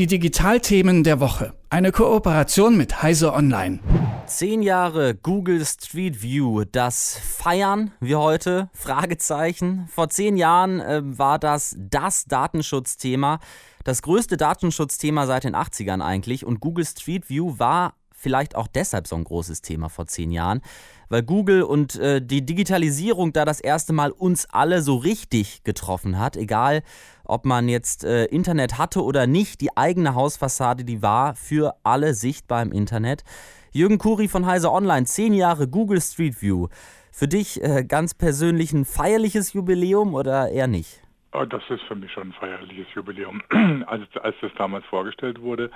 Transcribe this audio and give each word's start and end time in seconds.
Die 0.00 0.06
Digitalthemen 0.06 1.04
der 1.04 1.20
Woche. 1.20 1.52
Eine 1.68 1.92
Kooperation 1.92 2.74
mit 2.74 3.02
Heise 3.02 3.34
Online. 3.34 3.80
Zehn 4.24 4.62
Jahre 4.62 5.14
Google 5.14 5.62
Street 5.66 6.22
View. 6.22 6.64
Das 6.64 7.18
feiern 7.22 7.90
wir 8.00 8.18
heute? 8.18 8.70
Fragezeichen. 8.72 9.90
Vor 9.92 10.08
zehn 10.08 10.38
Jahren 10.38 10.80
äh, 10.80 11.02
war 11.04 11.38
das 11.38 11.76
das 11.78 12.24
Datenschutzthema. 12.24 13.40
Das 13.84 14.00
größte 14.00 14.38
Datenschutzthema 14.38 15.26
seit 15.26 15.44
den 15.44 15.54
80ern 15.54 16.02
eigentlich. 16.02 16.46
Und 16.46 16.60
Google 16.60 16.86
Street 16.86 17.28
View 17.28 17.58
war 17.58 17.92
vielleicht 18.20 18.54
auch 18.54 18.68
deshalb 18.68 19.06
so 19.06 19.16
ein 19.16 19.24
großes 19.24 19.62
Thema 19.62 19.88
vor 19.88 20.06
zehn 20.06 20.30
Jahren, 20.30 20.60
weil 21.08 21.22
Google 21.22 21.62
und 21.62 21.98
äh, 21.98 22.20
die 22.20 22.44
Digitalisierung 22.44 23.32
da 23.32 23.44
das 23.44 23.60
erste 23.60 23.92
Mal 23.92 24.10
uns 24.10 24.46
alle 24.50 24.82
so 24.82 24.96
richtig 24.96 25.64
getroffen 25.64 26.18
hat, 26.18 26.36
egal 26.36 26.82
ob 27.24 27.46
man 27.46 27.68
jetzt 27.68 28.04
äh, 28.04 28.26
Internet 28.26 28.78
hatte 28.78 29.02
oder 29.02 29.26
nicht, 29.26 29.60
die 29.60 29.76
eigene 29.76 30.14
Hausfassade, 30.14 30.84
die 30.84 31.02
war 31.02 31.34
für 31.34 31.74
alle 31.82 32.14
sichtbar 32.14 32.62
im 32.62 32.72
Internet. 32.72 33.24
Jürgen 33.72 33.98
Kuri 33.98 34.28
von 34.28 34.46
Heise 34.46 34.70
Online, 34.70 35.06
zehn 35.06 35.32
Jahre 35.32 35.68
Google 35.68 36.00
Street 36.00 36.42
View. 36.42 36.68
Für 37.12 37.28
dich 37.28 37.62
äh, 37.62 37.84
ganz 37.84 38.14
persönlich 38.14 38.72
ein 38.72 38.84
feierliches 38.84 39.52
Jubiläum 39.52 40.14
oder 40.14 40.50
eher 40.50 40.66
nicht? 40.66 41.02
Oh, 41.32 41.44
das 41.44 41.62
ist 41.70 41.82
für 41.82 41.94
mich 41.94 42.12
schon 42.12 42.28
ein 42.28 42.32
feierliches 42.32 42.86
Jubiläum. 42.94 43.40
als, 43.86 44.02
als 44.20 44.36
das 44.40 44.50
damals 44.58 44.84
vorgestellt 44.86 45.40
wurde, 45.40 45.70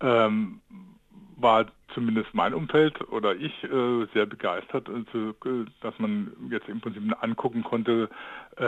ähm, 0.00 0.60
war 1.36 1.66
zumindest 1.94 2.34
mein 2.34 2.54
Umfeld 2.54 3.00
oder 3.10 3.34
ich 3.34 3.52
äh, 3.64 4.06
sehr 4.12 4.26
begeistert, 4.26 4.88
also, 4.88 5.34
dass 5.80 5.98
man 5.98 6.32
jetzt 6.50 6.68
im 6.68 6.80
Prinzip 6.80 7.02
angucken 7.22 7.62
konnte, 7.62 8.08
äh, 8.56 8.64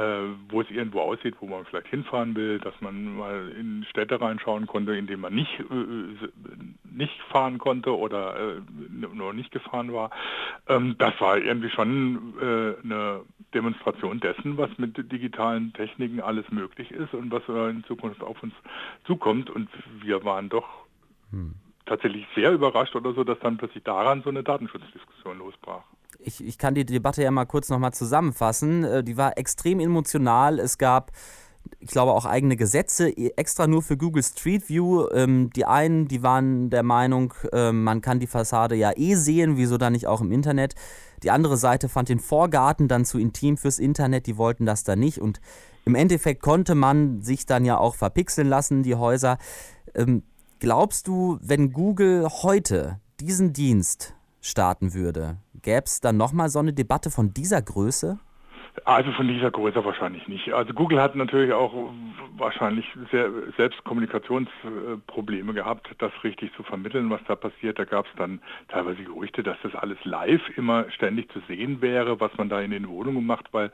wo 0.48 0.60
es 0.60 0.70
irgendwo 0.70 1.00
aussieht, 1.00 1.34
wo 1.40 1.46
man 1.46 1.64
vielleicht 1.64 1.88
hinfahren 1.88 2.34
will, 2.36 2.58
dass 2.58 2.78
man 2.80 3.16
mal 3.16 3.48
in 3.58 3.84
Städte 3.90 4.20
reinschauen 4.20 4.66
konnte, 4.66 4.94
in 4.94 5.06
denen 5.06 5.22
man 5.22 5.34
nicht, 5.34 5.60
äh, 5.60 6.28
nicht 6.84 7.20
fahren 7.30 7.58
konnte 7.58 7.96
oder 7.96 8.56
äh, 8.56 8.60
nur 8.90 9.32
nicht 9.32 9.50
gefahren 9.50 9.92
war. 9.92 10.10
Ähm, 10.68 10.96
das 10.98 11.18
war 11.20 11.38
irgendwie 11.38 11.70
schon 11.70 12.34
äh, 12.40 12.74
eine 12.84 13.22
Demonstration 13.54 14.20
dessen, 14.20 14.58
was 14.58 14.70
mit 14.78 14.96
digitalen 15.10 15.72
Techniken 15.72 16.20
alles 16.20 16.50
möglich 16.50 16.90
ist 16.90 17.14
und 17.14 17.30
was 17.30 17.42
in 17.48 17.82
Zukunft 17.84 18.22
auf 18.22 18.42
uns 18.42 18.54
zukommt. 19.06 19.48
Und 19.48 19.68
wir 20.02 20.24
waren 20.24 20.48
doch 20.48 20.86
hm 21.30 21.54
tatsächlich 21.88 22.26
sehr 22.34 22.52
überrascht 22.52 22.94
oder 22.94 23.12
so, 23.12 23.24
dass 23.24 23.38
dann 23.40 23.56
plötzlich 23.56 23.84
daran 23.84 24.22
so 24.22 24.30
eine 24.30 24.42
Datenschutzdiskussion 24.42 25.38
losbrach. 25.38 25.82
Ich, 26.20 26.44
ich 26.44 26.58
kann 26.58 26.74
die 26.74 26.84
Debatte 26.84 27.22
ja 27.22 27.30
mal 27.30 27.46
kurz 27.46 27.68
nochmal 27.68 27.92
zusammenfassen. 27.92 28.84
Äh, 28.84 29.04
die 29.04 29.16
war 29.16 29.38
extrem 29.38 29.80
emotional. 29.80 30.58
Es 30.58 30.78
gab 30.78 31.12
ich 31.80 31.90
glaube, 31.90 32.12
auch 32.12 32.24
eigene 32.24 32.56
Gesetze 32.56 33.10
e, 33.10 33.32
extra 33.36 33.66
nur 33.66 33.82
für 33.82 33.96
Google 33.96 34.22
Street 34.22 34.68
View. 34.68 35.08
Ähm, 35.12 35.50
die 35.54 35.64
einen, 35.64 36.08
die 36.08 36.22
waren 36.22 36.70
der 36.70 36.82
Meinung, 36.82 37.34
äh, 37.52 37.72
man 37.72 38.00
kann 38.00 38.20
die 38.20 38.26
Fassade 38.26 38.74
ja 38.74 38.92
eh 38.96 39.14
sehen, 39.14 39.56
wieso 39.56 39.78
dann 39.78 39.92
nicht 39.92 40.06
auch 40.06 40.20
im 40.20 40.32
Internet. 40.32 40.74
Die 41.22 41.30
andere 41.30 41.56
Seite 41.56 41.88
fand 41.88 42.08
den 42.08 42.20
Vorgarten 42.20 42.88
dann 42.88 43.04
zu 43.04 43.18
intim 43.18 43.56
fürs 43.56 43.78
Internet, 43.78 44.26
die 44.26 44.36
wollten 44.36 44.66
das 44.66 44.84
da 44.84 44.96
nicht. 44.96 45.18
Und 45.18 45.40
im 45.84 45.94
Endeffekt 45.94 46.42
konnte 46.42 46.74
man 46.74 47.22
sich 47.22 47.46
dann 47.46 47.64
ja 47.64 47.78
auch 47.78 47.94
verpixeln 47.94 48.48
lassen, 48.48 48.82
die 48.82 48.94
Häuser. 48.94 49.38
Ähm, 49.94 50.22
Glaubst 50.60 51.06
du, 51.06 51.38
wenn 51.40 51.72
Google 51.72 52.28
heute 52.42 52.98
diesen 53.20 53.52
Dienst 53.52 54.14
starten 54.40 54.92
würde, 54.92 55.36
gäbe 55.62 55.84
es 55.84 56.00
dann 56.00 56.16
nochmal 56.16 56.48
so 56.48 56.58
eine 56.58 56.72
Debatte 56.72 57.12
von 57.12 57.32
dieser 57.32 57.62
Größe? 57.62 58.18
Also 58.84 59.12
von 59.12 59.28
dieser 59.28 59.50
Größe 59.50 59.84
wahrscheinlich 59.84 60.28
nicht. 60.28 60.52
Also 60.52 60.72
Google 60.74 61.00
hat 61.00 61.14
natürlich 61.14 61.52
auch 61.52 61.92
wahrscheinlich 62.36 62.86
sehr, 63.10 63.30
selbst 63.56 63.82
Kommunikationsprobleme 63.84 65.54
gehabt, 65.54 65.94
das 65.98 66.12
richtig 66.22 66.52
zu 66.54 66.62
vermitteln, 66.62 67.10
was 67.10 67.20
da 67.26 67.34
passiert. 67.34 67.78
Da 67.78 67.84
gab 67.84 68.06
es 68.06 68.12
dann 68.16 68.40
teilweise 68.68 69.02
Gerüchte, 69.02 69.42
dass 69.42 69.56
das 69.62 69.74
alles 69.74 69.98
live 70.04 70.42
immer 70.56 70.90
ständig 70.90 71.30
zu 71.32 71.40
sehen 71.48 71.80
wäre, 71.80 72.20
was 72.20 72.36
man 72.36 72.48
da 72.48 72.60
in 72.60 72.70
den 72.70 72.88
Wohnungen 72.88 73.26
macht, 73.26 73.52
weil 73.52 73.70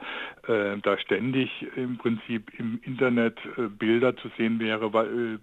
äh, 0.46 0.76
da 0.82 0.98
ständig 0.98 1.66
im 1.76 1.98
Prinzip 1.98 2.50
im 2.58 2.80
Internet 2.82 3.38
äh, 3.56 3.62
Bilder 3.62 4.16
zu 4.16 4.28
sehen 4.36 4.58
wäre, 4.60 4.92
weil, 4.92 5.06
äh, 5.06 5.38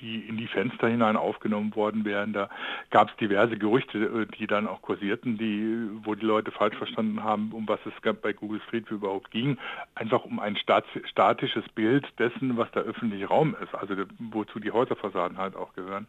die 0.00 0.20
in 0.20 0.36
die 0.36 0.48
Fenster 0.48 0.88
hinein 0.88 1.16
aufgenommen 1.16 1.74
worden 1.74 2.04
wären. 2.04 2.32
Da 2.32 2.48
gab 2.90 3.10
es 3.10 3.16
diverse 3.16 3.56
Gerüchte, 3.56 3.98
äh, 3.98 4.26
die 4.38 4.46
dann 4.46 4.68
auch 4.68 4.82
kursierten, 4.82 5.38
die, 5.38 5.88
wo 6.04 6.14
die 6.14 6.26
Leute 6.26 6.50
falsch 6.50 6.76
verstanden 6.76 7.22
haben, 7.22 7.52
um 7.52 7.66
was 7.68 7.80
es 7.86 7.92
bei 8.20 8.32
Google 8.32 8.60
Street 8.66 8.83
View 8.88 8.96
überhaupt 8.96 9.30
ging, 9.30 9.58
einfach 9.94 10.24
um 10.24 10.38
ein 10.40 10.56
statisches 10.56 11.64
Bild 11.74 12.06
dessen, 12.18 12.34
dessen, 12.34 12.56
was 12.56 12.70
der 12.72 12.82
öffentliche 12.82 13.26
Raum 13.26 13.56
ist, 13.62 13.74
also 13.74 13.94
wozu 14.18 14.58
die 14.58 14.70
Häuserfassaden 14.70 15.38
halt 15.38 15.56
auch 15.56 15.74
gehören. 15.74 16.06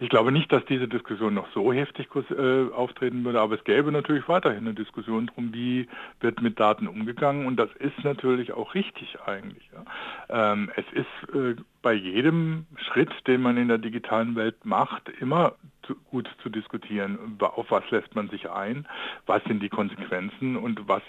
Ich 0.00 0.08
glaube 0.08 0.32
nicht, 0.32 0.50
dass 0.52 0.64
diese 0.66 0.88
Diskussion 0.88 1.34
noch 1.34 1.48
so 1.52 1.72
heftig 1.72 2.08
äh, 2.30 2.72
auftreten 2.72 3.24
würde, 3.24 3.40
aber 3.40 3.56
es 3.56 3.64
gäbe 3.64 3.92
natürlich 3.92 4.28
weiterhin 4.28 4.66
eine 4.66 4.74
Diskussion 4.74 5.26
darum, 5.26 5.52
wie 5.52 5.88
wird 6.20 6.42
mit 6.42 6.58
Daten 6.58 6.86
umgegangen 6.86 7.46
und 7.46 7.56
das 7.56 7.70
ist 7.78 8.04
natürlich 8.04 8.52
auch 8.52 8.74
richtig 8.74 9.18
eigentlich. 9.26 9.68
Ja. 9.72 10.52
Ähm, 10.52 10.70
es 10.76 10.84
ist 10.92 11.34
äh, 11.34 11.54
bei 11.82 11.92
jedem 11.92 12.66
Schritt, 12.76 13.10
den 13.26 13.42
man 13.42 13.56
in 13.56 13.68
der 13.68 13.78
digitalen 13.78 14.34
Welt 14.36 14.64
macht, 14.64 15.08
immer 15.20 15.54
zu, 15.88 15.94
gut 16.10 16.28
zu 16.42 16.50
diskutieren, 16.50 17.38
auf 17.40 17.66
was 17.70 17.82
lässt 17.90 18.14
man 18.14 18.28
sich 18.28 18.48
ein, 18.50 18.86
was 19.26 19.42
sind 19.44 19.62
die 19.62 19.68
Konsequenzen 19.68 20.56
und 20.56 20.86
was 20.86 21.02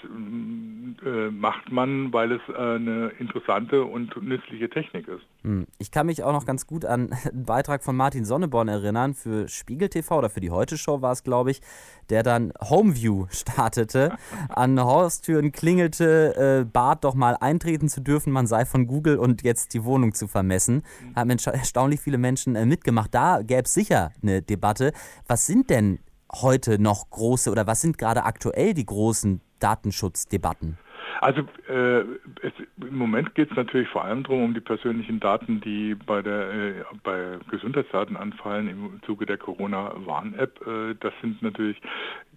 äh, 1.05 1.29
macht 1.29 1.71
man, 1.71 2.11
weil 2.13 2.31
es 2.31 2.41
äh, 2.49 2.53
eine 2.53 3.09
interessante 3.19 3.83
und 3.83 4.15
nützliche 4.21 4.69
Technik 4.69 5.07
ist. 5.07 5.23
Hm. 5.43 5.67
Ich 5.77 5.91
kann 5.91 6.05
mich 6.05 6.23
auch 6.23 6.31
noch 6.31 6.45
ganz 6.45 6.65
gut 6.65 6.85
an 6.85 7.13
einen 7.31 7.45
Beitrag 7.45 7.83
von 7.83 7.95
Martin 7.95 8.25
Sonneborn 8.25 8.69
erinnern 8.69 9.13
für 9.13 9.47
Spiegel 9.47 9.89
TV 9.89 10.17
oder 10.17 10.29
für 10.29 10.39
die 10.39 10.51
Heute 10.51 10.77
Show 10.77 11.01
war 11.01 11.11
es, 11.11 11.23
glaube 11.23 11.51
ich, 11.51 11.61
der 12.09 12.23
dann 12.23 12.53
Homeview 12.61 13.27
startete, 13.31 14.15
an 14.49 14.79
Haustüren 14.79 15.51
klingelte, 15.51 16.61
äh, 16.61 16.65
bat 16.65 17.03
doch 17.03 17.15
mal 17.15 17.35
eintreten 17.39 17.89
zu 17.89 18.01
dürfen, 18.01 18.31
man 18.31 18.47
sei 18.47 18.65
von 18.65 18.87
Google 18.87 19.17
und 19.17 19.43
jetzt 19.43 19.73
die 19.73 19.83
Wohnung 19.83 20.13
zu 20.13 20.27
vermessen. 20.27 20.58
Mhm. 20.67 21.15
Haben 21.15 21.29
erstaunlich 21.29 22.01
viele 22.01 22.17
Menschen 22.17 22.55
äh, 22.55 22.65
mitgemacht. 22.65 23.13
Da 23.13 23.41
gäbe 23.41 23.63
es 23.63 23.73
sicher 23.73 24.11
eine 24.21 24.41
Debatte. 24.41 24.93
Was 25.27 25.47
sind 25.47 25.69
denn 25.69 25.99
heute 26.31 26.81
noch 26.81 27.09
große 27.09 27.49
oder 27.51 27.67
was 27.67 27.81
sind 27.81 27.97
gerade 27.97 28.23
aktuell 28.23 28.73
die 28.73 28.85
großen 28.85 29.41
Datenschutzdebatten? 29.59 30.77
Also 31.21 31.41
äh, 31.67 31.99
es, 32.41 32.53
im 32.77 32.97
Moment 32.97 33.35
geht 33.35 33.51
es 33.51 33.57
natürlich 33.57 33.89
vor 33.89 34.05
allem 34.05 34.23
darum, 34.23 34.43
um 34.43 34.53
die 34.53 34.61
persönlichen 34.61 35.19
Daten, 35.19 35.59
die 35.59 35.93
bei 35.95 36.21
der 36.21 36.53
äh, 36.53 36.73
bei 37.03 37.39
Gesundheitsdaten 37.51 38.15
anfallen 38.15 38.69
im 38.69 39.01
Zuge 39.05 39.25
der 39.25 39.37
Corona-Warn-App. 39.37 40.65
Äh, 40.65 40.95
das 41.01 41.13
sind 41.21 41.41
natürlich 41.41 41.81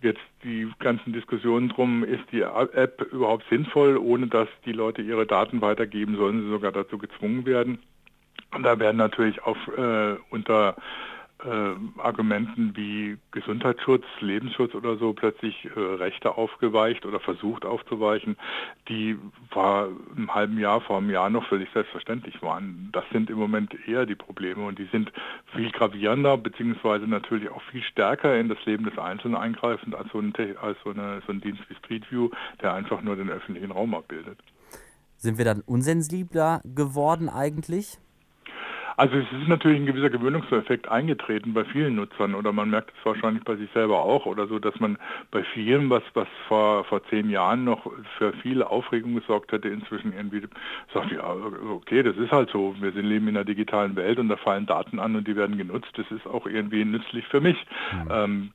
jetzt 0.01 0.21
die 0.43 0.69
ganzen 0.81 1.13
Diskussionen 1.13 1.69
drum, 1.69 2.03
ist 2.03 2.25
die 2.33 2.41
App 2.41 3.01
überhaupt 3.13 3.45
sinnvoll, 3.51 3.97
ohne 3.97 4.27
dass 4.27 4.49
die 4.65 4.73
Leute 4.73 5.01
ihre 5.01 5.27
Daten 5.27 5.61
weitergeben, 5.61 6.17
sollen 6.17 6.43
sie 6.43 6.51
sogar 6.51 6.73
dazu 6.73 6.99
gezwungen 6.99 7.47
werden. 7.47 7.79
Und 8.55 8.63
da 8.65 8.79
werden 8.79 8.99
natürlich 8.99 9.43
auch 9.43 9.57
äh, 9.69 10.17
unter 10.31 10.77
äh, 11.45 11.75
Argumenten 11.99 12.77
wie 12.77 13.19
Gesundheitsschutz, 13.33 14.05
Lebensschutz 14.21 14.75
oder 14.75 14.97
so 14.97 15.13
plötzlich 15.13 15.69
äh, 15.75 15.81
Rechte 15.81 16.37
aufgeweicht 16.37 17.05
oder 17.05 17.19
versucht 17.19 17.65
aufzuweichen, 17.65 18.37
die 18.89 19.19
vor 19.51 19.89
einem 20.17 20.35
halben 20.35 20.59
Jahr, 20.59 20.81
vor 20.81 20.99
einem 20.99 21.11
Jahr 21.11 21.31
noch 21.31 21.47
völlig 21.49 21.69
selbstverständlich 21.73 22.43
waren. 22.43 22.91
Das 22.93 23.05
sind 23.13 23.31
im 23.31 23.39
Moment 23.39 23.75
eher 23.89 24.07
die 24.07 24.15
Probleme 24.15 24.65
und 24.65 24.79
die 24.79 24.89
sind 24.93 25.11
viel 25.55 25.71
gravierender 25.71 26.37
beziehungsweise 26.37 27.07
natürlich 27.07 27.51
auch 27.51 27.63
viel 27.71 27.83
stärker 27.83 28.39
in 28.39 28.49
das 28.49 28.65
Leben 28.65 28.85
des 28.85 28.99
Einzelnen 28.99 29.37
eingreifend 29.37 29.95
als 29.95 30.11
so 30.13 30.21
ein, 30.21 30.33
als 30.61 30.79
so 30.85 30.91
eine, 30.91 31.23
so 31.27 31.33
ein 31.33 31.41
Dienst 31.41 31.63
wie 31.69 31.75
Street 31.75 32.11
View, 32.11 32.31
der 32.61 32.75
einfach 32.75 33.03
nur 33.03 33.17
den 33.17 33.31
öffentlichen 33.31 33.73
Raum 33.73 33.95
abbildet. 33.95 34.39
Sind 35.17 35.39
wir 35.39 35.45
dann 35.45 35.63
unsensibler 35.63 36.61
geworden 36.65 37.29
eigentlich? 37.29 37.99
Also 38.97 39.17
es 39.17 39.27
ist 39.41 39.49
natürlich 39.49 39.81
ein 39.81 39.87
gewisser 39.87 40.11
Gewöhnungseffekt 40.11 40.89
eingetreten 40.89 41.55
bei 41.55 41.65
vielen 41.65 41.97
Nutzern 41.97 42.35
oder 42.35 42.53
man 42.53 42.71
merkt 42.71 42.93
es 42.99 43.05
wahrscheinlich 43.05 43.45
bei 43.45 43.57
sich 43.57 43.71
selber 43.73 44.03
auch 44.03 44.27
oder 44.27 44.47
so, 44.47 44.59
dass 44.59 44.79
man 44.81 44.99
bei 45.31 45.43
vielen, 45.43 45.91
was, 45.91 46.03
was 46.15 46.29
vor, 46.49 46.85
vor 46.85 47.05
zehn 47.07 47.31
Jahren 47.31 47.65
noch 47.65 47.91
für 48.19 48.33
viel 48.35 48.63
Aufregung 48.63 49.15
gesorgt 49.15 49.53
hätte, 49.53 49.69
inzwischen 49.69 50.13
irgendwie 50.13 50.43
sagt, 50.93 51.13
ja, 51.13 51.35
okay, 51.71 52.03
das 52.03 52.17
ist 52.17 52.33
halt 52.33 52.51
so, 52.51 52.75
wir 52.81 52.91
leben 52.91 53.29
in 53.29 53.37
einer 53.37 53.45
digitalen 53.45 53.97
Welt 53.97 54.19
und 54.19 54.29
da 54.29 54.37
fallen 54.37 54.67
Daten 54.67 54.99
an 54.99 55.17
und 55.17 55.27
die 55.27 55.37
werden 55.37 55.57
genutzt, 55.57 55.93
das 55.97 56.11
ist 56.11 56.27
auch 56.27 56.47
irgendwie 56.47 56.85
nützlich 56.85 57.27
für 57.27 57.41
mich. 57.41 57.57
Mhm. 57.93 58.11
Ähm, 58.11 58.51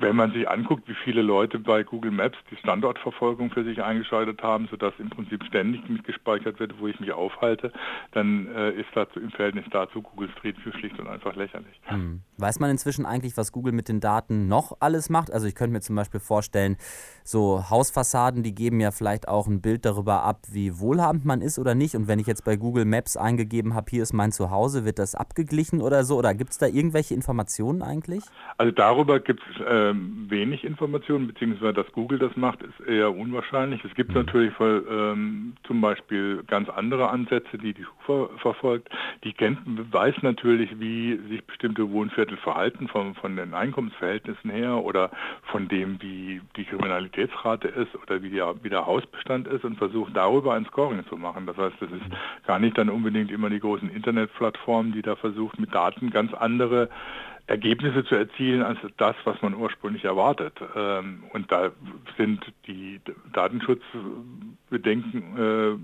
wenn 0.00 0.16
man 0.16 0.32
sich 0.32 0.48
anguckt, 0.48 0.88
wie 0.88 0.94
viele 0.94 1.22
Leute 1.22 1.58
bei 1.58 1.82
Google 1.82 2.10
Maps 2.10 2.38
die 2.50 2.56
Standortverfolgung 2.56 3.50
für 3.50 3.64
sich 3.64 3.82
eingeschaltet 3.82 4.42
haben, 4.42 4.68
sodass 4.70 4.94
im 4.98 5.10
Prinzip 5.10 5.44
ständig 5.44 5.88
mitgespeichert 5.88 6.58
wird, 6.60 6.78
wo 6.78 6.88
ich 6.88 6.98
mich 6.98 7.12
aufhalte, 7.12 7.72
dann 8.12 8.48
äh, 8.54 8.70
ist 8.72 8.88
das 8.94 9.08
im 9.16 9.30
Verhältnis 9.30 9.64
dazu 9.86 10.02
Google 10.02 10.30
Street 10.38 10.56
View 10.64 10.72
schlicht 10.72 10.98
und 10.98 11.08
einfach 11.08 11.34
lächerlich. 11.36 11.80
Hm. 11.84 12.22
Weiß 12.38 12.60
man 12.60 12.70
inzwischen 12.70 13.06
eigentlich, 13.06 13.36
was 13.36 13.52
Google 13.52 13.72
mit 13.72 13.88
den 13.88 14.00
Daten 14.00 14.48
noch 14.48 14.76
alles 14.80 15.10
macht? 15.10 15.32
Also 15.32 15.46
ich 15.46 15.54
könnte 15.54 15.72
mir 15.72 15.80
zum 15.80 15.96
Beispiel 15.96 16.20
vorstellen, 16.20 16.76
so 17.24 17.70
Hausfassaden, 17.70 18.42
die 18.42 18.54
geben 18.54 18.80
ja 18.80 18.90
vielleicht 18.90 19.28
auch 19.28 19.46
ein 19.46 19.60
Bild 19.60 19.84
darüber 19.84 20.22
ab, 20.22 20.40
wie 20.50 20.78
wohlhabend 20.78 21.24
man 21.24 21.40
ist 21.40 21.58
oder 21.58 21.74
nicht. 21.74 21.94
Und 21.94 22.08
wenn 22.08 22.18
ich 22.18 22.26
jetzt 22.26 22.44
bei 22.44 22.56
Google 22.56 22.84
Maps 22.84 23.16
eingegeben 23.16 23.74
habe, 23.74 23.86
hier 23.90 24.02
ist 24.02 24.12
mein 24.12 24.32
Zuhause, 24.32 24.84
wird 24.84 24.98
das 24.98 25.14
abgeglichen 25.14 25.80
oder 25.80 26.04
so? 26.04 26.16
Oder 26.16 26.34
gibt 26.34 26.50
es 26.50 26.58
da 26.58 26.66
irgendwelche 26.66 27.14
Informationen 27.14 27.82
eigentlich? 27.82 28.24
Also 28.58 28.72
darüber 28.72 29.20
gibt 29.20 29.42
es 29.50 29.62
ähm, 29.68 30.26
wenig 30.28 30.64
Informationen, 30.64 31.26
beziehungsweise 31.26 31.72
dass 31.72 31.92
Google 31.92 32.18
das 32.18 32.36
macht, 32.36 32.62
ist 32.62 32.80
eher 32.86 33.14
unwahrscheinlich. 33.14 33.84
Es 33.84 33.94
gibt 33.94 34.10
mhm. 34.10 34.16
natürlich 34.16 34.54
für, 34.54 34.84
ähm, 34.90 35.54
zum 35.64 35.80
Beispiel 35.80 36.42
ganz 36.46 36.68
andere 36.68 37.08
Ansätze, 37.10 37.58
die 37.58 37.72
die 37.72 37.84
Schufa 37.84 38.28
verfolgt. 38.38 38.88
Die 39.24 39.32
kennt, 39.32 39.58
weiß 39.92 40.16
natürlich, 40.22 40.78
wie 40.80 41.18
sich 41.28 41.44
bestimmte 41.44 41.90
Wohnviertel 41.90 42.36
verhalten, 42.36 42.88
von, 42.88 43.14
von 43.14 43.36
den 43.36 43.54
Einkommensverhältnissen 43.54 44.50
her 44.50 44.84
oder 44.84 45.10
von 45.44 45.68
dem, 45.68 46.00
wie 46.00 46.40
die 46.56 46.64
Kriminalitätsrate 46.64 47.68
ist 47.68 47.94
oder 48.02 48.22
wie 48.22 48.30
der, 48.30 48.54
wie 48.62 48.68
der 48.68 48.86
Hausbestand 48.86 49.46
ist 49.48 49.64
und 49.64 49.76
versucht 49.76 50.16
darüber 50.16 50.54
ein 50.54 50.66
Scoring 50.66 51.04
zu 51.08 51.16
machen. 51.16 51.46
Das 51.46 51.56
heißt, 51.56 51.76
das 51.80 51.90
ist 51.90 52.46
gar 52.46 52.58
nicht 52.58 52.78
dann 52.78 52.88
unbedingt 52.88 53.30
immer 53.30 53.50
die 53.50 53.60
großen 53.60 53.90
Internetplattformen, 53.90 54.92
die 54.92 55.02
da 55.02 55.16
versucht, 55.16 55.58
mit 55.58 55.74
Daten 55.74 56.10
ganz 56.10 56.32
andere 56.34 56.88
Ergebnisse 57.46 58.04
zu 58.04 58.14
erzielen 58.14 58.62
als 58.62 58.78
das, 58.98 59.16
was 59.24 59.40
man 59.42 59.54
ursprünglich 59.54 60.04
erwartet. 60.04 60.52
Ähm, 60.76 61.24
und 61.32 61.50
da 61.50 61.72
sind 62.16 62.44
die 62.66 63.00
Datenschutzbedenken 63.32 65.36
äh, 65.36 65.76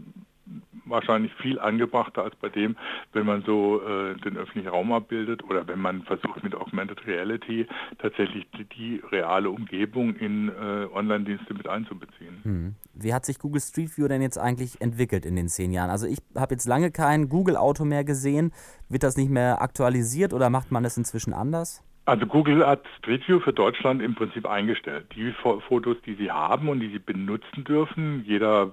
wahrscheinlich 0.90 1.32
viel 1.34 1.58
angebrachter 1.58 2.22
als 2.24 2.34
bei 2.36 2.48
dem, 2.48 2.76
wenn 3.12 3.26
man 3.26 3.42
so 3.42 3.82
äh, 3.82 4.14
den 4.16 4.36
öffentlichen 4.36 4.68
Raum 4.68 4.92
abbildet 4.92 5.44
oder 5.44 5.66
wenn 5.66 5.80
man 5.80 6.02
versucht 6.02 6.42
mit 6.42 6.54
Augmented 6.54 7.06
Reality 7.06 7.66
tatsächlich 7.98 8.46
die, 8.56 8.64
die 8.64 9.02
reale 9.10 9.50
Umgebung 9.50 10.14
in 10.16 10.48
äh, 10.48 10.86
Online-Dienste 10.92 11.54
mit 11.54 11.68
einzubeziehen. 11.68 12.40
Hm. 12.42 12.74
Wie 12.94 13.14
hat 13.14 13.26
sich 13.26 13.38
Google 13.38 13.60
Street 13.60 13.96
View 13.96 14.08
denn 14.08 14.22
jetzt 14.22 14.38
eigentlich 14.38 14.80
entwickelt 14.80 15.24
in 15.24 15.36
den 15.36 15.48
zehn 15.48 15.72
Jahren? 15.72 15.90
Also 15.90 16.06
ich 16.06 16.18
habe 16.34 16.54
jetzt 16.54 16.66
lange 16.66 16.90
kein 16.90 17.28
Google-Auto 17.28 17.84
mehr 17.84 18.04
gesehen. 18.04 18.52
Wird 18.88 19.02
das 19.02 19.16
nicht 19.16 19.30
mehr 19.30 19.62
aktualisiert 19.62 20.32
oder 20.32 20.50
macht 20.50 20.72
man 20.72 20.84
es 20.84 20.96
inzwischen 20.96 21.32
anders? 21.32 21.82
Also 22.08 22.24
Google 22.24 22.66
hat 22.66 22.86
Street 22.96 23.28
View 23.28 23.38
für 23.38 23.52
Deutschland 23.52 24.00
im 24.00 24.14
Prinzip 24.14 24.48
eingestellt. 24.48 25.08
Die 25.14 25.30
Fotos, 25.42 25.98
die 26.06 26.14
sie 26.14 26.30
haben 26.30 26.70
und 26.70 26.80
die 26.80 26.88
sie 26.88 26.98
benutzen 26.98 27.64
dürfen, 27.64 28.24
jeder 28.26 28.70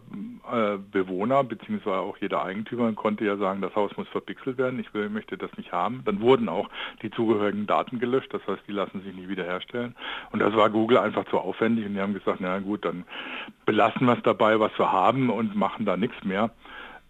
äh, 0.50 0.78
Bewohner 0.78 1.44
bzw. 1.44 1.90
auch 1.90 2.16
jeder 2.22 2.46
Eigentümer 2.46 2.94
konnte 2.94 3.26
ja 3.26 3.36
sagen, 3.36 3.60
das 3.60 3.76
Haus 3.76 3.92
muss 3.98 4.08
verpixelt 4.08 4.58
werden, 4.58 4.80
ich 4.80 4.94
will, 4.94 5.10
möchte 5.10 5.38
das 5.38 5.50
nicht 5.58 5.74
haben. 5.74 6.02
Dann 6.06 6.22
wurden 6.22 6.48
auch 6.48 6.70
die 7.02 7.12
zugehörigen 7.12 7.68
Daten 7.68 8.00
gelöscht, 8.00 8.34
das 8.34 8.42
heißt, 8.48 8.62
die 8.70 8.72
lassen 8.72 9.02
sich 9.02 9.14
nie 9.14 9.28
wiederherstellen. 9.28 9.98
Und 10.32 10.40
das 10.40 10.56
war 10.56 10.70
Google 10.70 11.00
einfach 11.00 11.26
zu 11.26 11.38
aufwendig 11.38 11.86
und 11.86 11.96
die 11.96 12.00
haben 12.00 12.14
gesagt, 12.14 12.40
na 12.40 12.60
gut, 12.60 12.86
dann 12.86 13.04
belassen 13.66 14.08
wir 14.08 14.14
es 14.14 14.24
dabei, 14.24 14.62
was 14.62 14.72
wir 14.80 14.94
haben 14.94 15.30
und 15.30 15.58
machen 15.58 15.86
da 15.86 15.98
nichts 15.98 16.24
mehr. 16.24 16.52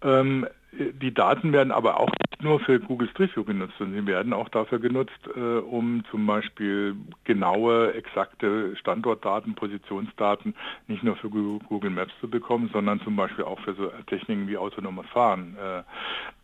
Ähm, 0.01 0.47
die 0.77 1.13
Daten 1.13 1.53
werden 1.53 1.71
aber 1.71 1.99
auch 1.99 2.09
nicht 2.09 2.43
nur 2.43 2.59
für 2.59 2.79
Google 2.79 3.09
Street 3.09 3.35
View 3.35 3.43
genutzt, 3.43 3.73
sondern 3.77 4.01
sie 4.01 4.07
werden 4.07 4.33
auch 4.33 4.49
dafür 4.49 4.79
genutzt, 4.79 5.19
äh, 5.35 5.39
um 5.39 6.03
zum 6.11 6.25
Beispiel 6.25 6.95
genaue, 7.23 7.93
exakte 7.93 8.75
Standortdaten, 8.75 9.55
Positionsdaten 9.55 10.53
nicht 10.87 11.03
nur 11.03 11.15
für 11.15 11.29
Google 11.29 11.91
Maps 11.91 12.13
zu 12.19 12.29
bekommen, 12.29 12.69
sondern 12.73 12.99
zum 13.01 13.15
Beispiel 13.15 13.45
auch 13.45 13.59
für 13.61 13.73
so 13.73 13.91
Techniken 14.07 14.47
wie 14.47 14.57
autonomes 14.57 15.07
Fahren. 15.07 15.55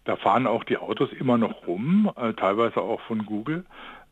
Da 0.05 0.15
fahren 0.15 0.47
auch 0.47 0.63
die 0.63 0.77
Autos 0.77 1.11
immer 1.13 1.37
noch 1.37 1.67
rum, 1.67 2.11
äh, 2.15 2.33
teilweise 2.33 2.81
auch 2.81 3.01
von 3.01 3.25
Google 3.25 3.65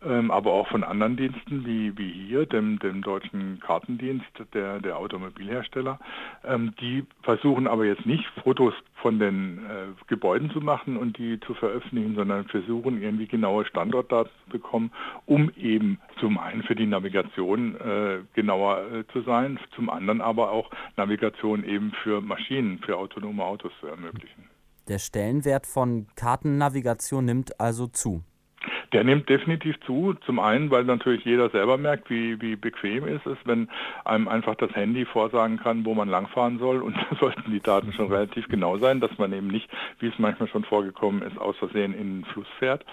ähm, 0.05 0.31
aber 0.31 0.53
auch 0.53 0.67
von 0.67 0.83
anderen 0.83 1.17
Diensten 1.17 1.65
wie, 1.65 1.97
wie 1.97 2.11
hier, 2.11 2.45
dem, 2.45 2.79
dem 2.79 3.01
deutschen 3.01 3.59
Kartendienst 3.59 4.27
der, 4.53 4.79
der 4.79 4.97
Automobilhersteller. 4.97 5.99
Ähm, 6.45 6.73
die 6.79 7.05
versuchen 7.23 7.67
aber 7.67 7.85
jetzt 7.85 8.05
nicht 8.05 8.25
Fotos 8.43 8.73
von 8.95 9.19
den 9.19 9.59
äh, 9.59 9.87
Gebäuden 10.07 10.51
zu 10.51 10.61
machen 10.61 10.97
und 10.97 11.17
die 11.17 11.39
zu 11.41 11.53
veröffentlichen, 11.53 12.15
sondern 12.15 12.45
versuchen 12.45 13.01
irgendwie 13.01 13.27
genaue 13.27 13.65
Standortdaten 13.65 14.31
zu 14.45 14.51
bekommen, 14.51 14.91
um 15.25 15.51
eben 15.57 15.99
zum 16.19 16.37
einen 16.37 16.63
für 16.63 16.75
die 16.75 16.85
Navigation 16.85 17.75
äh, 17.75 18.19
genauer 18.33 18.81
äh, 18.91 19.07
zu 19.11 19.21
sein, 19.21 19.59
zum 19.75 19.89
anderen 19.89 20.21
aber 20.21 20.51
auch 20.51 20.69
Navigation 20.95 21.63
eben 21.63 21.91
für 22.03 22.21
Maschinen, 22.21 22.79
für 22.79 22.97
autonome 22.97 23.43
Autos 23.43 23.71
zu 23.81 23.87
ermöglichen. 23.87 24.48
Der 24.89 24.97
Stellenwert 24.97 25.67
von 25.67 26.07
Kartennavigation 26.15 27.23
nimmt 27.23 27.59
also 27.59 27.85
zu. 27.85 28.23
Der 28.91 29.03
nimmt 29.03 29.29
definitiv 29.29 29.79
zu. 29.85 30.15
Zum 30.25 30.39
einen, 30.39 30.71
weil 30.71 30.83
natürlich 30.83 31.23
jeder 31.23 31.49
selber 31.49 31.77
merkt, 31.77 32.09
wie, 32.09 32.41
wie 32.41 32.55
bequem 32.55 33.07
ist 33.07 33.25
es, 33.25 33.37
wenn 33.45 33.69
einem 34.03 34.27
einfach 34.27 34.55
das 34.55 34.71
Handy 34.75 35.05
vorsagen 35.05 35.57
kann, 35.57 35.85
wo 35.85 35.93
man 35.93 36.09
langfahren 36.09 36.59
soll. 36.59 36.81
Und 36.81 36.95
da 36.95 37.17
sollten 37.19 37.51
die 37.51 37.59
Daten 37.59 37.93
schon 37.93 38.11
relativ 38.11 38.47
genau 38.47 38.77
sein, 38.77 38.99
dass 38.99 39.15
man 39.17 39.33
eben 39.33 39.47
nicht, 39.47 39.69
wie 39.99 40.07
es 40.07 40.17
manchmal 40.17 40.49
schon 40.49 40.63
vorgekommen 40.63 41.21
ist, 41.21 41.37
aus 41.37 41.57
Versehen 41.57 41.93
in 41.93 42.21
den 42.21 42.25
Fluss 42.25 42.47
fährt. 42.57 42.85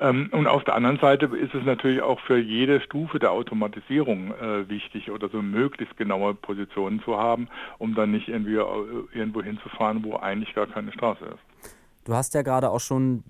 Ähm, 0.00 0.28
und 0.32 0.46
auf 0.46 0.64
der 0.64 0.74
anderen 0.74 0.98
Seite 0.98 1.26
ist 1.26 1.54
es 1.54 1.64
natürlich 1.64 2.02
auch 2.02 2.20
für 2.20 2.38
jede 2.38 2.80
Stufe 2.80 3.18
der 3.18 3.32
Automatisierung 3.32 4.34
äh, 4.34 4.68
wichtig 4.68 5.10
oder 5.10 5.28
so 5.28 5.40
möglichst 5.40 5.96
genaue 5.96 6.34
Positionen 6.34 7.00
zu 7.02 7.16
haben, 7.18 7.48
um 7.78 7.94
dann 7.94 8.10
nicht 8.10 8.28
irgendwie 8.28 8.56
äh, 8.56 9.18
irgendwo 9.18 9.42
hinzufahren, 9.42 10.04
wo 10.04 10.16
eigentlich 10.16 10.54
gar 10.54 10.66
keine 10.66 10.92
Straße 10.92 11.24
ist. 11.24 11.74
Du 12.04 12.14
hast 12.14 12.34
ja 12.34 12.42
gerade 12.42 12.70
auch 12.70 12.80
schon 12.80 13.22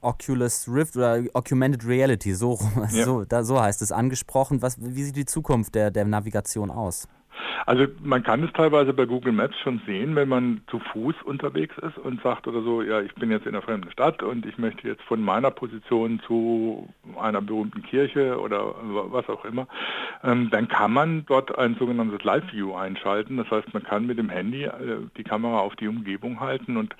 Oculus 0.00 0.68
Rift 0.68 0.96
oder 0.96 1.22
Augmented 1.34 1.86
Reality, 1.86 2.34
so, 2.34 2.58
ja. 2.76 3.04
so, 3.04 3.24
da, 3.24 3.44
so 3.44 3.60
heißt 3.60 3.82
es, 3.82 3.92
angesprochen. 3.92 4.62
Was, 4.62 4.78
wie 4.80 5.02
sieht 5.02 5.16
die 5.16 5.26
Zukunft 5.26 5.74
der, 5.74 5.90
der 5.90 6.04
Navigation 6.04 6.70
aus? 6.70 7.08
Also 7.66 7.86
man 8.02 8.22
kann 8.22 8.42
es 8.42 8.52
teilweise 8.52 8.92
bei 8.92 9.06
Google 9.06 9.32
Maps 9.32 9.56
schon 9.62 9.80
sehen, 9.86 10.16
wenn 10.16 10.28
man 10.28 10.62
zu 10.68 10.78
Fuß 10.78 11.14
unterwegs 11.24 11.76
ist 11.78 11.98
und 11.98 12.22
sagt 12.22 12.46
oder 12.48 12.62
so, 12.62 12.82
ja, 12.82 13.00
ich 13.00 13.14
bin 13.14 13.30
jetzt 13.30 13.46
in 13.46 13.54
einer 13.54 13.62
fremden 13.62 13.90
Stadt 13.92 14.22
und 14.22 14.46
ich 14.46 14.58
möchte 14.58 14.86
jetzt 14.88 15.02
von 15.02 15.22
meiner 15.22 15.50
Position 15.50 16.20
zu 16.26 16.88
einer 17.20 17.40
berühmten 17.40 17.82
Kirche 17.82 18.40
oder 18.40 18.74
was 19.12 19.28
auch 19.28 19.44
immer, 19.44 19.68
ähm, 20.24 20.48
dann 20.50 20.68
kann 20.68 20.92
man 20.92 21.24
dort 21.26 21.56
ein 21.58 21.76
sogenanntes 21.78 22.22
Live 22.24 22.50
View 22.52 22.74
einschalten. 22.74 23.36
Das 23.36 23.50
heißt, 23.50 23.72
man 23.72 23.84
kann 23.84 24.06
mit 24.06 24.18
dem 24.18 24.30
Handy 24.30 24.64
äh, 24.64 24.98
die 25.16 25.24
Kamera 25.24 25.60
auf 25.60 25.76
die 25.76 25.88
Umgebung 25.88 26.40
halten 26.40 26.76
und 26.76 26.94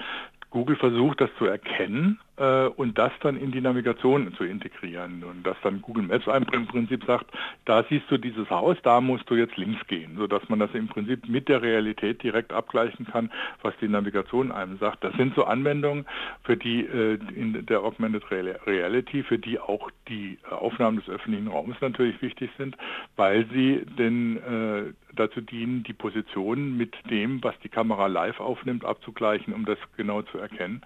Google 0.51 0.77
versucht 0.77 1.21
das 1.21 1.31
zu 1.39 1.47
erkennen 1.47 2.19
äh, 2.41 2.69
und 2.69 2.97
das 2.99 3.13
dann 3.21 3.37
in 3.37 3.53
die 3.53 3.61
Navigation 3.61 4.33
zu 4.35 4.45
integrieren. 4.45 5.23
Und 5.23 5.47
dass 5.47 5.57
dann 5.63 5.83
Google 5.83 6.05
Maps 6.05 6.27
im 6.27 6.67
Prinzip 6.67 7.05
sagt, 7.05 7.27
da 7.67 7.85
siehst 7.89 8.11
du 8.11 8.17
dieses 8.17 8.49
Haus, 8.49 8.77
da 8.83 9.01
musst 9.01 9.29
du 9.29 9.35
jetzt 9.35 9.57
links 9.57 9.87
gehen, 9.87 10.17
sodass 10.17 10.49
man 10.49 10.59
das 10.59 10.71
im 10.73 10.89
Prinzip 10.89 11.29
mit 11.29 11.49
der 11.49 11.63
Realität 11.63 12.23
direkt 12.23 12.53
abgleichen 12.53 13.07
kann, 13.07 13.31
was 13.63 13.75
die 13.81 13.89
Navigation 13.89 14.51
einem 14.51 14.79
sagt. 14.79 15.05
Das 15.05 15.15
sind 15.15 15.35
so 15.35 15.45
Anwendungen, 15.45 16.07
für 16.43 16.57
die 16.57 16.81
äh, 16.81 17.19
in 17.35 17.67
der 17.67 17.83
Augmented 17.83 18.25
Reality, 18.31 19.23
für 19.23 19.39
die 19.39 19.59
auch 19.59 19.91
die 20.09 20.39
Aufnahmen 20.49 20.99
des 20.99 21.09
öffentlichen 21.09 21.49
Raums 21.49 21.77
natürlich 21.81 22.21
wichtig 22.23 22.51
sind, 22.57 22.77
weil 23.17 23.47
sie 23.53 23.85
den 23.99 24.39
äh, 24.39 24.93
dazu 25.15 25.41
dienen, 25.41 25.83
die 25.83 25.93
Position 25.93 26.77
mit 26.77 26.95
dem, 27.11 27.43
was 27.43 27.59
die 27.61 27.69
Kamera 27.69 28.07
live 28.07 28.41
aufnimmt, 28.41 28.85
abzugleichen, 28.85 29.53
um 29.53 29.65
das 29.65 29.79
genau 29.97 30.23
zu 30.23 30.39
erkennen. 30.39 30.83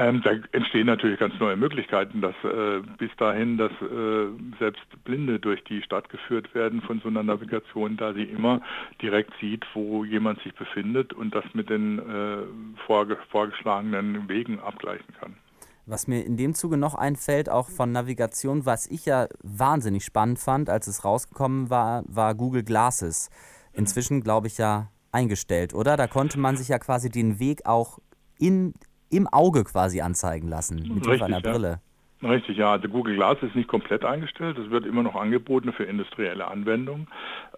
Ähm, 0.00 0.22
da 0.22 0.30
entstehen 0.52 0.86
natürlich 0.86 1.20
ganz 1.20 1.38
neue 1.38 1.56
Möglichkeiten, 1.56 2.22
dass 2.22 2.34
äh, 2.42 2.80
bis 2.96 3.10
dahin, 3.18 3.58
dass 3.58 3.70
äh, 3.82 4.28
selbst 4.58 4.80
Blinde 5.04 5.38
durch 5.38 5.62
die 5.64 5.82
Stadt 5.82 6.08
geführt 6.08 6.54
werden 6.54 6.80
von 6.80 7.00
so 7.00 7.08
einer 7.08 7.22
Navigation, 7.22 7.98
da 7.98 8.14
sie 8.14 8.22
immer 8.22 8.62
direkt 9.02 9.30
sieht, 9.42 9.66
wo 9.74 10.02
jemand 10.06 10.40
sich 10.42 10.54
befindet 10.54 11.12
und 11.12 11.34
das 11.34 11.44
mit 11.52 11.68
den 11.68 11.98
äh, 11.98 12.38
vorge 12.86 13.18
vorgeschlagenen 13.30 14.26
Wegen 14.26 14.58
abgleichen 14.60 15.14
kann. 15.20 15.36
Was 15.84 16.06
mir 16.06 16.24
in 16.24 16.38
dem 16.38 16.54
Zuge 16.54 16.78
noch 16.78 16.94
einfällt, 16.94 17.50
auch 17.50 17.68
von 17.68 17.92
Navigation, 17.92 18.64
was 18.64 18.86
ich 18.86 19.04
ja 19.04 19.26
wahnsinnig 19.42 20.06
spannend 20.06 20.38
fand, 20.38 20.70
als 20.70 20.86
es 20.86 21.04
rausgekommen 21.04 21.68
war, 21.68 22.04
war 22.06 22.34
Google 22.34 22.62
Glasses. 22.62 23.28
Inzwischen, 23.74 24.22
glaube 24.22 24.46
ich, 24.46 24.56
ja 24.56 24.88
eingestellt, 25.12 25.74
oder? 25.74 25.98
Da 25.98 26.06
konnte 26.06 26.38
man 26.38 26.56
sich 26.56 26.68
ja 26.68 26.78
quasi 26.78 27.10
den 27.10 27.38
Weg 27.38 27.66
auch 27.66 27.98
in 28.38 28.72
im 29.10 29.26
Auge 29.26 29.64
quasi 29.64 30.00
anzeigen 30.00 30.48
lassen, 30.48 30.76
mit 30.94 31.06
Hilfe 31.06 31.24
einer 31.24 31.40
Brille. 31.40 31.80
Richtig, 32.22 32.58
ja. 32.58 32.72
Also 32.72 32.88
Google 32.88 33.14
Glass 33.14 33.38
ist 33.40 33.54
nicht 33.54 33.68
komplett 33.68 34.04
eingestellt. 34.04 34.58
Es 34.58 34.70
wird 34.70 34.84
immer 34.84 35.02
noch 35.02 35.14
angeboten 35.14 35.72
für 35.72 35.84
industrielle 35.84 36.48
Anwendungen. 36.48 37.08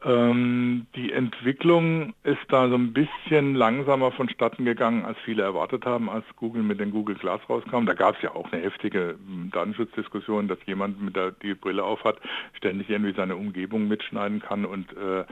Ähm, 0.04 0.86
die 0.94 1.12
Entwicklung 1.12 2.14
ist 2.22 2.40
da 2.48 2.68
so 2.68 2.76
ein 2.76 2.92
bisschen 2.92 3.56
langsamer 3.56 4.12
vonstatten 4.12 4.64
gegangen, 4.64 5.04
als 5.04 5.18
viele 5.24 5.42
erwartet 5.42 5.84
haben, 5.84 6.08
als 6.08 6.24
Google 6.36 6.62
mit 6.62 6.78
den 6.78 6.92
Google 6.92 7.16
Glass 7.16 7.40
rauskam. 7.48 7.86
Da 7.86 7.94
gab 7.94 8.14
es 8.14 8.22
ja 8.22 8.36
auch 8.36 8.52
eine 8.52 8.62
heftige 8.62 9.16
hm, 9.26 9.50
Datenschutzdiskussion, 9.52 10.46
dass 10.46 10.58
jemand 10.64 11.02
mit 11.02 11.16
der 11.16 11.32
die 11.32 11.54
Brille 11.54 11.82
aufhat, 11.82 12.18
ständig 12.56 12.88
irgendwie 12.88 13.14
seine 13.14 13.34
Umgebung 13.34 13.88
mitschneiden 13.88 14.40
kann 14.40 14.64
und 14.64 14.92
äh, 14.92 15.24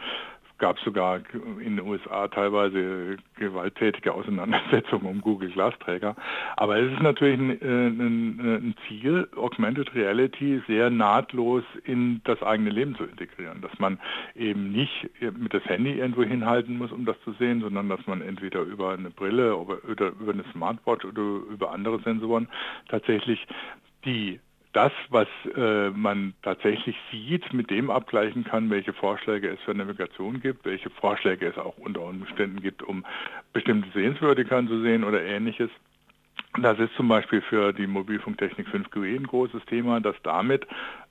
gab 0.61 0.76
es 0.76 0.85
sogar 0.85 1.21
in 1.61 1.76
den 1.76 1.87
USA 1.87 2.29
teilweise 2.29 3.17
gewalttätige 3.37 4.12
Auseinandersetzungen 4.14 5.07
um 5.07 5.21
Google 5.21 5.50
Glasträger. 5.50 6.14
Aber 6.57 6.79
es 6.79 6.93
ist 6.93 7.02
natürlich 7.02 7.40
ein, 7.40 7.50
äh, 7.61 7.87
ein, 7.88 8.40
ein, 8.40 8.75
Ziel, 8.87 9.29
Augmented 9.35 9.93
Reality 9.95 10.62
sehr 10.69 10.90
nahtlos 10.90 11.64
in 11.85 12.21
das 12.25 12.40
eigene 12.43 12.71
Leben 12.71 12.95
zu 12.95 13.05
integrieren. 13.05 13.61
Dass 13.62 13.76
man 13.79 13.99
eben 14.37 14.71
nicht 14.71 15.11
mit 15.21 15.52
das 15.52 15.64
Handy 15.64 15.95
irgendwo 15.99 16.23
hinhalten 16.23 16.79
muss, 16.79 16.93
um 16.93 17.05
das 17.05 17.21
zu 17.25 17.33
sehen, 17.33 17.61
sondern 17.62 17.88
dass 17.88 18.07
man 18.07 18.21
entweder 18.21 18.61
über 18.61 18.93
eine 18.93 19.11
Brille 19.11 19.57
oder 19.57 20.09
über 20.21 20.33
eine 20.33 20.45
Smartwatch 20.52 21.05
oder 21.05 21.23
über 21.50 21.73
andere 21.73 22.00
Sensoren 22.02 22.49
tatsächlich 22.88 23.45
die 24.05 24.40
das, 24.73 24.93
was 25.09 25.27
äh, 25.57 25.91
man 25.91 26.35
tatsächlich 26.43 26.97
sieht, 27.11 27.53
mit 27.53 27.71
dem 27.71 27.91
abgleichen 27.91 28.45
kann, 28.45 28.71
welche 28.71 28.93
Vorschläge 28.93 29.49
es 29.49 29.61
für 29.61 29.75
Navigation 29.75 30.41
gibt, 30.41 30.65
welche 30.65 30.91
Vorschläge 30.91 31.47
es 31.47 31.59
auch 31.59 31.77
unter 31.79 32.03
Umständen 32.03 32.61
gibt, 32.61 32.83
um 32.83 33.05
bestimmte 33.53 33.91
Sehenswürdigkeiten 33.93 34.69
zu 34.69 34.81
sehen 34.83 35.03
oder 35.03 35.23
ähnliches. 35.23 35.71
Das 36.61 36.79
ist 36.79 36.95
zum 36.95 37.09
Beispiel 37.09 37.43
für 37.43 37.73
die 37.73 37.87
Mobilfunktechnik 37.87 38.69
5G 38.69 39.17
ein 39.17 39.27
großes 39.27 39.65
Thema, 39.67 40.00
dass 40.00 40.17
damit 40.23 40.67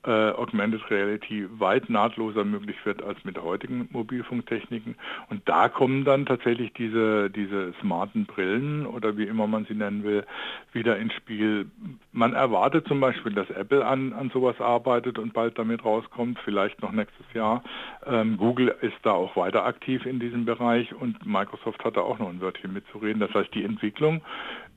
äh, 0.06 0.32
Augmented 0.32 0.90
Reality 0.90 1.48
weit 1.60 1.90
nahtloser 1.90 2.46
möglich 2.46 2.78
wird 2.86 3.04
als 3.04 3.24
mit 3.26 3.42
heutigen 3.42 3.90
Mobilfunktechniken. 3.92 4.96
Und 5.30 5.48
da 5.48 5.68
kommen 5.68 6.06
dann 6.06 6.26
tatsächlich 6.26 6.72
diese, 6.74 7.30
diese 7.30 7.74
smarten 7.82 8.26
Brillen 8.26 8.86
oder 8.86 9.18
wie 9.18 9.26
immer 9.26 9.48
man 9.48 9.66
sie 9.66 9.74
nennen 9.74 10.04
will, 10.04 10.26
wieder 10.72 10.98
ins 10.98 11.14
Spiel. 11.14 11.70
Man 12.12 12.34
erwartet 12.34 12.88
zum 12.88 13.00
Beispiel, 13.00 13.34
dass 13.34 13.50
Apple 13.50 13.86
an, 13.86 14.14
an 14.14 14.30
sowas 14.30 14.60
arbeitet 14.62 15.20
und 15.20 15.34
bald 15.34 15.58
damit 15.58 15.84
rauskommt, 15.84 16.40
vielleicht 16.46 16.82
noch 16.82 16.92
nächstes 16.92 17.26
Jahr. 17.34 17.64
Ähm, 18.06 18.38
Google 18.38 18.76
ist 18.82 18.98
da 19.04 19.12
auch 19.12 19.36
weiter 19.36 19.66
aktiv 19.66 20.06
in 20.06 20.20
diesem 20.20 20.46
Bereich 20.46 20.94
und 20.94 21.26
Microsoft 21.26 21.84
hat 21.84 21.98
da 21.98 22.02
auch 22.02 22.18
noch 22.20 22.30
ein 22.30 22.40
Wörtchen 22.40 22.74
mitzureden. 22.74 23.20
Das 23.20 23.34
heißt, 23.34 23.54
die 23.54 23.64
Entwicklung 23.64 24.22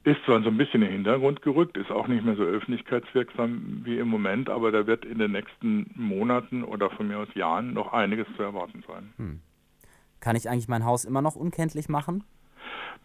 ist 0.05 0.23
zwar 0.25 0.43
so 0.43 0.49
ein 0.49 0.57
bisschen 0.57 0.83
in 0.83 0.89
den 0.89 1.05
Hintergrund 1.05 1.43
gerückt, 1.43 1.77
ist 1.77 1.93
auch 1.93 2.09
nicht 2.09 2.25
mehr 2.25 2.35
so 2.35 2.43
öffentlichkeitswirksam 2.43 3.83
wie 3.85 3.99
im 3.99 4.09
Moment, 4.09 4.51
aber 4.51 4.73
da 4.73 4.87
wird 4.87 5.05
in 5.05 5.19
den 5.19 5.33
nächsten 5.33 5.91
Monaten 5.95 6.65
oder 6.65 6.91
von 6.91 7.07
mir 7.07 7.19
aus 7.19 7.33
Jahren 7.35 7.73
noch 7.73 7.93
einiges 7.93 8.27
zu 8.37 8.43
erwarten 8.43 8.83
sein. 8.89 9.13
Hm. 9.17 9.41
Kann 10.19 10.37
ich 10.37 10.49
eigentlich 10.49 10.69
mein 10.69 10.85
Haus 10.85 11.05
immer 11.05 11.23
noch 11.23 11.37
unkenntlich 11.37 11.89
machen? 11.89 12.25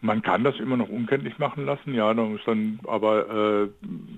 Man 0.00 0.22
kann 0.22 0.44
das 0.44 0.56
immer 0.60 0.76
noch 0.76 0.88
unkenntlich 0.88 1.38
machen 1.38 1.66
lassen, 1.66 1.92
ja, 1.92 2.14
dann, 2.14 2.80
aber 2.86 3.64
äh, 3.64 3.68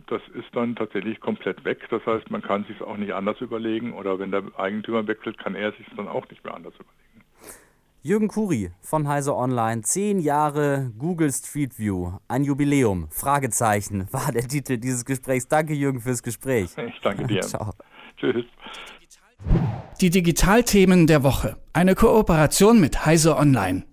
das 0.08 0.20
ist 0.34 0.48
dann 0.52 0.76
tatsächlich 0.76 1.20
komplett 1.20 1.64
weg. 1.64 1.78
Das 1.90 2.04
heißt, 2.04 2.30
man 2.30 2.42
kann 2.42 2.64
sich 2.64 2.80
auch 2.82 2.98
nicht 2.98 3.12
anders 3.12 3.40
überlegen 3.40 3.94
oder 3.94 4.18
wenn 4.18 4.30
der 4.30 4.42
Eigentümer 4.58 5.06
wechselt, 5.06 5.38
kann 5.38 5.54
er 5.54 5.72
sich 5.72 5.86
dann 5.96 6.06
auch 6.06 6.28
nicht 6.28 6.44
mehr 6.44 6.54
anders 6.54 6.74
überlegen. 6.74 7.00
Jürgen 8.02 8.28
Kuri 8.28 8.70
von 8.80 9.06
Heise 9.08 9.36
Online, 9.36 9.82
zehn 9.82 10.20
Jahre 10.20 10.90
Google 10.98 11.30
Street 11.32 11.78
View, 11.78 12.12
ein 12.28 12.44
Jubiläum, 12.44 13.08
Fragezeichen, 13.10 14.08
war 14.12 14.32
der 14.32 14.48
Titel 14.48 14.78
dieses 14.78 15.04
Gesprächs. 15.04 15.48
Danke 15.48 15.74
Jürgen 15.74 16.00
fürs 16.00 16.22
Gespräch. 16.22 16.70
Ich 16.76 17.00
danke 17.02 17.26
dir. 17.26 17.40
Ciao. 17.42 17.72
Tschüss. 18.16 18.46
Die 20.00 20.08
Digitalthemen 20.08 21.06
der 21.06 21.22
Woche, 21.22 21.56
eine 21.74 21.94
Kooperation 21.94 22.80
mit 22.80 23.04
Heise 23.04 23.36
Online. 23.36 23.84